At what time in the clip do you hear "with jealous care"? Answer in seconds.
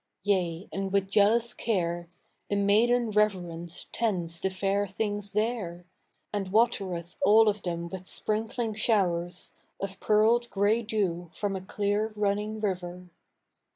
0.91-2.09